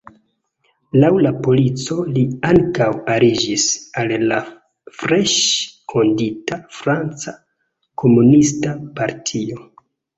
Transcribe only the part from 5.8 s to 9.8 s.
fondita Franca Komunista Partio.